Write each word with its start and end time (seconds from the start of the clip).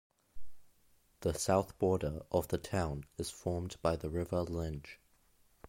The 1.19 1.35
south 1.35 1.77
border 1.77 2.23
of 2.31 2.47
the 2.47 2.57
town 2.57 3.05
is 3.19 3.29
formed 3.29 3.75
by 3.83 3.97
the 3.97 4.09
river 4.09 4.41
Linge. 4.41 4.99